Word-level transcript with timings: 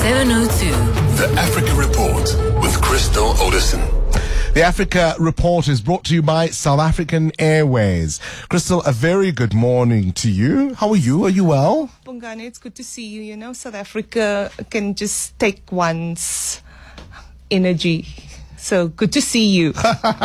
702. 0.00 0.70
The 1.16 1.28
Africa 1.40 1.74
Report 1.74 2.62
with 2.62 2.80
Crystal 2.80 3.36
Orderson. 3.42 3.80
The 4.54 4.62
Africa 4.62 5.16
Report 5.18 5.66
is 5.66 5.80
brought 5.80 6.04
to 6.04 6.14
you 6.14 6.22
by 6.22 6.46
South 6.50 6.78
African 6.78 7.32
Airways. 7.36 8.20
Crystal, 8.48 8.80
a 8.82 8.92
very 8.92 9.32
good 9.32 9.54
morning 9.54 10.12
to 10.12 10.30
you. 10.30 10.72
How 10.74 10.90
are 10.90 10.96
you? 10.96 11.24
Are 11.24 11.30
you 11.30 11.44
well? 11.44 11.90
Bongani, 12.06 12.46
it's 12.46 12.58
good 12.58 12.76
to 12.76 12.84
see 12.84 13.08
you. 13.08 13.22
You 13.22 13.36
know, 13.36 13.52
South 13.52 13.74
Africa 13.74 14.52
can 14.70 14.94
just 14.94 15.36
take 15.40 15.72
one's 15.72 16.62
energy. 17.50 18.06
So 18.56 18.86
good 18.86 19.12
to 19.14 19.20
see 19.20 19.48
you. 19.48 19.74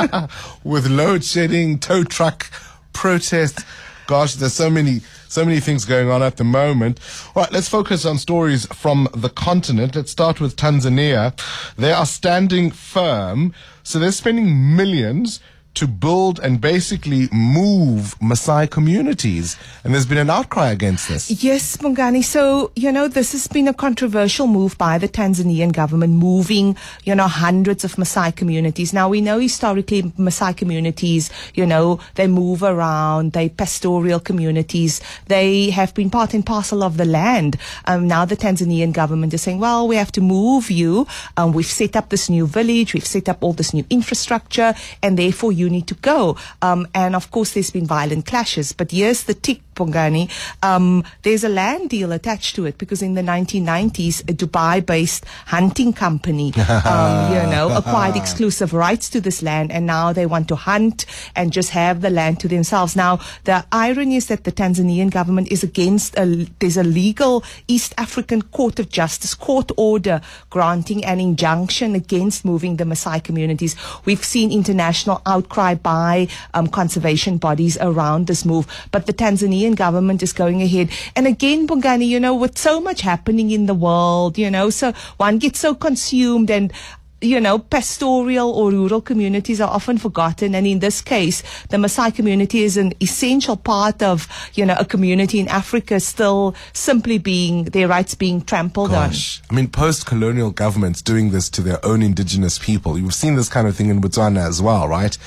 With 0.64 0.88
load 0.88 1.24
shedding, 1.24 1.80
tow 1.80 2.04
truck 2.04 2.46
protest. 2.94 3.66
Gosh, 4.06 4.36
there's 4.36 4.54
so 4.54 4.70
many, 4.70 5.02
so 5.34 5.44
many 5.44 5.60
things 5.60 5.84
going 5.84 6.12
on 6.12 6.22
at 6.22 6.38
the 6.38 6.44
moment. 6.44 7.00
All 7.36 7.42
right, 7.42 7.52
let's 7.52 7.68
focus 7.68 8.06
on 8.06 8.20
stories 8.20 8.68
from 8.68 9.08
the 9.16 9.30
continent. 9.30 9.96
Let's 9.96 10.12
start 10.12 10.40
with 10.40 10.56
Tanzania. 10.56 11.34
They 11.76 11.92
are 11.92 12.06
standing 12.06 12.70
firm. 12.70 13.54
So 13.82 13.98
they're 13.98 14.12
spending 14.12 14.76
millions 14.76 15.40
to 15.76 15.88
build 15.88 16.40
and 16.40 16.62
basically 16.62 17.28
move 17.32 18.16
Maasai 18.20 18.70
communities. 18.70 19.58
And 19.84 19.94
there's 19.94 20.06
been 20.06 20.18
an 20.18 20.30
outcry 20.30 20.70
against 20.70 21.10
this. 21.10 21.44
Yes, 21.44 21.78
Bongani. 21.78 22.24
So, 22.24 22.72
you 22.76 22.92
know, 22.92 23.08
this 23.08 23.32
has 23.32 23.48
been 23.48 23.68
a 23.68 23.74
controversial 23.74 24.48
move 24.48 24.78
by 24.78 24.98
the 24.98 25.10
Tanzanian 25.10 25.74
government, 25.74 26.14
moving, 26.14 26.78
you 27.04 27.16
know, 27.16 27.28
hundreds 27.28 27.84
of 27.84 27.96
Maasai 27.96 28.36
communities. 28.36 28.94
Now, 28.94 29.10
we 29.10 29.22
know 29.22 29.40
historically 29.40 30.04
Maasai 30.04 30.56
communities, 30.56 31.30
you 31.56 31.66
know, 31.66 32.00
they 32.16 32.28
move 32.28 32.64
around, 32.64 33.34
they 33.34 33.50
pastoral 33.50 34.20
communities, 34.20 35.02
they 35.28 35.70
have 35.72 35.94
been 35.94 36.10
part 36.10 36.34
and 36.34 36.46
parcel 36.46 36.84
of 36.84 36.98
the 36.98 37.06
land. 37.06 37.58
Um, 37.86 38.08
now 38.08 38.26
the 38.26 38.38
Tanzanian 38.38 38.94
government 38.94 39.34
is 39.34 39.42
saying, 39.42 39.60
well, 39.60 39.88
we 39.88 39.96
have 39.96 40.12
to 40.14 40.22
move 40.22 40.70
you. 40.70 41.08
Um, 41.38 41.54
we've 41.54 41.66
set 41.66 41.96
up 41.96 42.10
this 42.10 42.30
new 42.30 42.46
village, 42.46 42.94
we've 42.94 43.06
set 43.06 43.28
up 43.28 43.44
all 43.44 43.54
this 43.54 43.74
new 43.74 43.86
infrastructure, 43.90 44.74
and 45.02 45.18
therefore 45.18 45.52
you 45.52 45.63
need 45.70 45.88
to 45.88 45.96
go. 45.96 46.38
Um, 46.62 46.88
and 46.94 47.16
of 47.16 47.32
course, 47.32 47.54
there's 47.54 47.72
been 47.72 47.86
violent 47.86 48.26
clashes. 48.26 48.74
But 48.74 48.92
here's 48.92 49.24
the 49.24 49.34
tick, 49.34 49.62
Bongani. 49.76 50.30
Um, 50.62 51.04
there's 51.24 51.44
a 51.44 51.50
land 51.50 51.90
deal 51.90 52.12
attached 52.12 52.56
to 52.56 52.66
it 52.66 52.78
because 52.78 53.02
in 53.02 53.14
the 53.14 53.22
1990s, 53.22 54.22
a 54.22 54.34
Dubai-based 54.34 55.26
hunting 55.48 55.94
company, 55.94 56.54
um, 56.86 57.34
you 57.34 57.44
know, 57.50 57.72
acquired 57.76 58.16
exclusive 58.16 58.74
rights 58.74 59.10
to 59.10 59.22
this 59.22 59.42
land, 59.42 59.72
and 59.72 59.86
now 59.86 60.14
they 60.14 60.26
want 60.26 60.48
to 60.50 60.56
hunt 60.56 61.06
and 61.36 61.52
just 61.52 61.70
have 61.72 62.02
the 62.02 62.10
land 62.10 62.40
to 62.42 62.48
themselves. 62.48 62.96
Now, 62.96 63.20
the 63.46 63.66
irony 63.72 64.18
is 64.18 64.28
that 64.28 64.44
the 64.44 64.52
Tanzanian 64.52 65.10
government 65.10 65.52
is 65.52 65.64
against 65.64 66.18
a, 66.18 66.48
there's 66.60 66.78
a 66.78 66.84
legal 66.84 67.44
East 67.68 67.94
African 67.98 68.42
Court 68.42 68.80
of 68.80 68.90
Justice 68.90 69.34
court 69.34 69.72
order 69.78 70.22
granting 70.50 71.04
an 71.06 71.20
injunction 71.20 71.96
against 71.96 72.46
moving 72.46 72.78
the 72.78 72.84
Maasai 72.84 73.24
communities. 73.24 73.76
We've 74.06 74.24
seen 74.24 74.52
international 74.52 75.22
outcry 75.26 75.76
by 75.76 76.28
um, 76.54 76.68
conservation 76.68 77.38
bodies 77.38 77.78
around 77.80 78.28
this 78.28 78.46
move, 78.46 78.68
but 78.92 79.06
the 79.06 79.14
Tanzanian 79.14 79.63
government 79.72 80.22
is 80.22 80.34
going 80.34 80.62
ahead. 80.62 80.90
And 81.16 81.26
again, 81.26 81.68
Bongani, 81.68 82.08
you 82.08 82.20
know, 82.20 82.36
with 82.36 82.58
so 82.58 82.82
much 82.82 83.02
happening 83.02 83.52
in 83.52 83.66
the 83.66 83.74
world, 83.74 84.38
you 84.38 84.52
know, 84.52 84.70
so 84.70 84.92
one 85.18 85.40
gets 85.40 85.60
so 85.60 85.74
consumed 85.74 86.52
and 86.52 86.72
you 87.24 87.40
know, 87.40 87.58
pastoral 87.58 88.52
or 88.52 88.72
rural 88.72 89.02
communities 89.02 89.62
are 89.62 89.70
often 89.70 89.98
forgotten. 89.98 90.54
And 90.54 90.68
in 90.68 90.80
this 90.80 91.02
case, 91.02 91.42
the 91.70 91.78
Maasai 91.78 92.14
community 92.14 92.64
is 92.64 92.78
an 92.78 92.94
essential 93.02 93.56
part 93.56 94.04
of, 94.04 94.28
you 94.54 94.66
know, 94.66 94.76
a 94.78 94.86
community 94.86 95.40
in 95.40 95.48
Africa 95.48 96.00
still 96.00 96.56
simply 96.74 97.18
being, 97.18 97.66
their 97.66 97.88
rights 97.88 98.14
being 98.14 98.42
trampled 98.42 98.92
Gosh. 98.92 99.40
on. 99.40 99.46
I 99.50 99.54
mean, 99.56 99.70
post-colonial 99.70 100.52
governments 100.52 101.02
doing 101.02 101.32
this 101.32 101.50
to 101.52 101.62
their 101.62 101.84
own 101.86 102.02
indigenous 102.02 102.60
people. 102.60 102.98
You've 102.98 103.14
seen 103.14 103.36
this 103.36 103.50
kind 103.50 103.68
of 103.68 103.76
thing 103.76 103.90
in 103.90 104.02
Botswana 104.02 104.46
as 104.48 104.62
well, 104.62 104.88
right? 104.88 105.18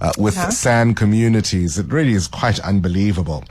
Uh, 0.00 0.12
with 0.18 0.36
huh? 0.36 0.50
San 0.50 0.94
communities. 0.94 1.78
It 1.78 1.86
really 1.86 2.12
is 2.12 2.28
quite 2.28 2.60
unbelievable. 2.60 3.44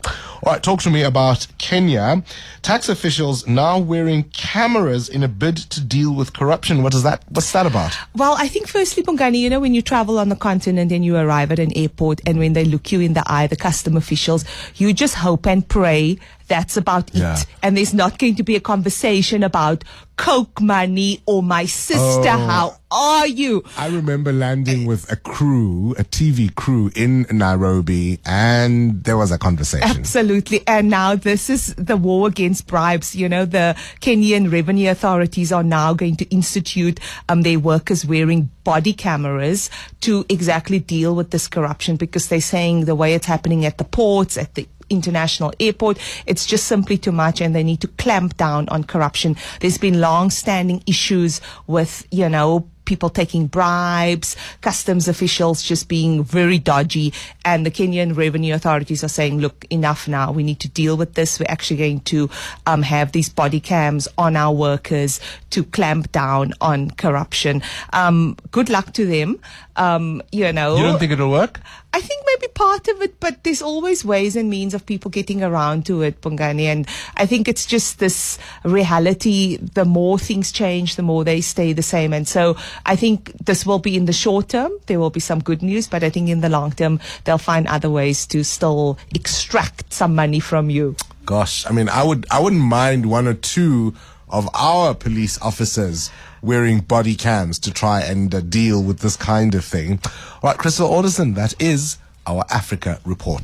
All 0.43 0.53
right, 0.53 0.61
talk 0.61 0.81
to 0.81 0.91
me 0.91 1.01
about 1.01 1.47
Kenya. 1.57 2.23
Tax 2.61 2.87
officials 2.87 3.47
now 3.47 3.79
wearing 3.79 4.23
cameras 4.25 5.09
in 5.09 5.23
a 5.23 5.27
bid 5.27 5.57
to 5.57 5.81
deal 5.81 6.13
with 6.13 6.33
corruption. 6.33 6.83
What 6.83 6.93
is 6.93 7.01
that? 7.01 7.23
What's 7.29 7.51
that 7.53 7.66
about? 7.66 7.94
Well, 8.16 8.35
I 8.38 8.47
think 8.47 8.67
firstly, 8.67 9.03
Bongani, 9.03 9.39
you 9.39 9.50
know, 9.50 9.59
when 9.59 9.73
you 9.73 9.81
travel 9.81 10.19
on 10.19 10.29
the 10.29 10.35
continent 10.35 10.91
and 10.91 11.03
you 11.03 11.16
arrive 11.16 11.51
at 11.51 11.59
an 11.59 11.72
airport 11.75 12.22
and 12.25 12.39
when 12.39 12.53
they 12.53 12.66
look 12.66 12.91
you 12.91 13.00
in 13.00 13.13
the 13.13 13.23
eye, 13.25 13.47
the 13.47 13.56
custom 13.56 13.97
officials, 13.97 14.45
you 14.75 14.94
just 14.94 15.16
hope 15.16 15.45
and 15.47 15.67
pray 15.67 16.17
that's 16.47 16.78
about 16.78 17.13
yeah. 17.13 17.38
it. 17.38 17.45
And 17.63 17.78
there's 17.78 17.94
not 17.94 18.19
going 18.19 18.35
to 18.35 18.44
be 18.44 18.56
a 18.56 18.59
conversation 18.59 19.44
about 19.44 19.83
Coke 20.17 20.61
money 20.61 21.22
or 21.25 21.44
my 21.44 21.66
sister. 21.66 22.29
Oh, 22.29 22.47
How 22.47 22.78
are 22.89 23.28
you? 23.28 23.63
I 23.78 23.88
remember 23.88 24.31
landing 24.31 24.85
with 24.85 25.11
a 25.11 25.17
crew, 25.17 25.94
a 25.97 26.03
TV 26.03 26.53
crew 26.55 26.89
in 26.95 27.25
Nairobi, 27.29 28.19
and 28.25 29.03
there 29.03 29.17
was 29.17 29.31
a 29.31 29.38
conversation. 29.38 29.89
Absolutely. 29.89 30.63
And 30.67 30.89
now 30.89 31.16
this 31.16 31.50
is 31.50 31.75
the 31.75 31.97
war 31.97 32.28
against 32.28 32.67
bribes. 32.67 33.16
You 33.16 33.28
know, 33.28 33.45
the 33.45 33.75
Kenyan 34.00 34.51
revenue 34.51 34.89
authorities 34.89 35.51
are 35.51 35.63
now 35.63 35.94
going 35.94 36.16
to 36.17 36.25
institute 36.34 37.00
um, 37.28 37.41
their 37.41 37.59
workers 37.59 38.05
wearing 38.05 38.50
body 38.63 38.94
cameras 38.94 39.69
to 40.01 40.25
exactly 40.29 40.79
deal 40.79 41.16
with 41.16 41.31
this 41.31 41.47
corruption 41.47 41.97
because 41.97 42.29
they're 42.29 42.41
saying 42.41 42.85
the 42.85 42.95
way 42.95 43.13
it's 43.13 43.28
happening 43.28 43.66
at 43.66 43.78
the 43.78 43.84
ports, 43.84 44.38
at 44.38 44.55
the 44.55 44.67
international 44.90 45.53
airport. 45.59 45.97
It's 46.25 46.46
just 46.46 46.68
simply 46.68 46.97
too 46.97 47.12
much 47.12 47.41
and 47.41 47.56
they 47.56 47.63
need 47.63 47.81
to 47.81 47.88
clamp 47.88 48.38
down 48.38 48.69
on 48.69 48.84
corruption. 48.84 49.35
There's 49.59 49.78
been 49.78 50.00
long 50.00 50.29
standing 50.29 50.84
issues 50.88 51.41
with, 51.68 52.07
you 52.12 52.29
know, 52.29 52.68
people 52.85 53.09
taking 53.09 53.47
bribes, 53.47 54.35
customs 54.62 55.07
officials 55.07 55.62
just 55.62 55.88
being 55.88 56.23
very 56.23 56.59
dodgy, 56.59 57.13
and 57.44 57.66
the 57.66 57.72
Kenyan 57.72 58.16
revenue 58.16 58.53
authorities 58.53 59.03
are 59.03 59.09
saying, 59.09 59.40
look, 59.40 59.66
enough 59.69 60.07
now. 60.07 60.31
We 60.31 60.44
need 60.44 60.59
to 60.62 60.69
deal 60.69 60.97
with 60.97 61.16
this. 61.16 61.40
We're 61.40 61.46
actually 61.50 61.78
going 61.78 62.00
to 62.01 62.29
um, 62.66 62.81
have 62.81 63.12
these 63.12 63.29
body 63.29 63.59
cams 63.59 64.07
on 64.18 64.35
our 64.35 64.53
workers 64.53 65.19
to 65.51 65.63
clamp 65.63 66.12
down 66.12 66.53
on 66.62 66.91
corruption. 66.91 67.62
Um, 67.94 68.38
good 68.51 68.69
luck 68.69 68.94
to 68.94 69.06
them. 69.06 69.40
Um, 69.75 70.22
you 70.31 70.52
know. 70.53 70.78
You 70.78 70.84
don't 70.84 71.00
think 71.00 71.12
it'll 71.12 71.31
work? 71.31 71.59
I 71.96 72.02
think 72.02 72.25
maybe 72.25 72.52
part 72.52 72.90
of 72.90 73.02
it, 73.02 73.22
but 73.22 73.46
there's 73.46 73.62
always 73.62 74.03
ways 74.03 74.35
and 74.35 74.50
means 74.50 74.73
of 74.73 74.85
people 74.85 75.09
getting 75.09 75.41
around 75.41 75.85
to 75.85 76.02
it, 76.02 76.19
Bongani. 76.19 76.63
And 76.63 76.85
I 77.16 77.25
think 77.25 77.47
it's 77.47 77.66
just 77.66 78.00
this 78.00 78.38
reality. 78.66 79.56
The 79.56 79.85
more 79.85 80.19
things 80.19 80.52
change, 80.52 80.97
the 80.97 81.03
more 81.03 81.23
they 81.23 81.40
stay 81.40 81.72
the 81.72 81.81
same. 81.81 82.12
And 82.12 82.28
so 82.28 82.57
I 82.85 82.95
think 82.95 83.31
this 83.45 83.65
will 83.65 83.79
be 83.79 83.95
in 83.95 84.05
the 84.05 84.13
short 84.13 84.49
term. 84.49 84.71
There 84.87 84.99
will 84.99 85.09
be 85.09 85.19
some 85.19 85.39
good 85.39 85.61
news, 85.61 85.87
but 85.87 86.03
I 86.03 86.09
think 86.09 86.29
in 86.29 86.41
the 86.41 86.49
long 86.49 86.71
term, 86.71 86.99
they'll 87.23 87.37
find 87.37 87.67
other 87.67 87.89
ways 87.89 88.25
to 88.27 88.43
still 88.43 88.97
extract 89.13 89.93
some 89.93 90.15
money 90.15 90.39
from 90.39 90.69
you. 90.69 90.95
Gosh, 91.25 91.65
I 91.65 91.71
mean, 91.71 91.89
I 91.89 92.03
would, 92.03 92.25
I 92.29 92.39
wouldn't 92.39 92.61
mind 92.61 93.09
one 93.09 93.27
or 93.27 93.33
two 93.33 93.95
of 94.29 94.49
our 94.53 94.93
police 94.93 95.39
officers 95.41 96.11
wearing 96.41 96.79
body 96.79 97.15
cams 97.15 97.57
to 97.59 97.71
try 97.71 98.01
and 98.01 98.33
uh, 98.33 98.41
deal 98.41 98.81
with 98.83 98.99
this 98.99 99.15
kind 99.15 99.55
of 99.55 99.65
thing. 99.65 99.99
All 100.43 100.49
right, 100.49 100.57
Crystal 100.57 100.87
Orderson, 100.87 101.33
that 101.33 101.59
is 101.59 101.97
our 102.27 102.43
Africa 102.49 102.99
report. 103.05 103.43